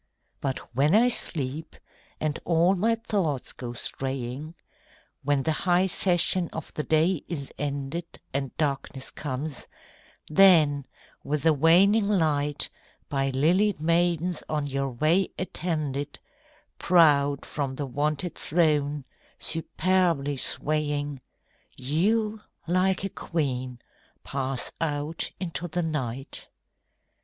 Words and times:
But 0.39 0.57
when 0.75 0.95
I 0.95 1.09
sleep, 1.09 1.75
and 2.19 2.39
all 2.43 2.73
my 2.73 2.95
thoughts 2.95 3.53
go 3.53 3.73
straying, 3.73 4.55
When 5.21 5.43
the 5.43 5.51
high 5.51 5.85
session 5.85 6.49
of 6.51 6.73
the 6.73 6.81
day 6.81 7.23
is 7.27 7.53
ended, 7.59 8.19
And 8.33 8.57
darkness 8.57 9.11
comes; 9.11 9.67
then, 10.27 10.87
with 11.23 11.43
the 11.43 11.53
waning 11.53 12.09
light, 12.09 12.71
By 13.09 13.29
lilied 13.29 13.79
maidens 13.79 14.41
on 14.49 14.65
your 14.65 14.89
way 14.89 15.29
attended, 15.37 16.17
Proud 16.79 17.45
from 17.45 17.75
the 17.75 17.85
wonted 17.85 18.33
throne, 18.33 19.05
superbly 19.37 20.35
swaying, 20.37 21.21
You, 21.77 22.39
like 22.65 23.03
a 23.03 23.09
queen, 23.09 23.77
pass 24.23 24.71
out 24.81 25.29
into 25.39 25.67
the 25.67 25.83
night. 25.83 26.47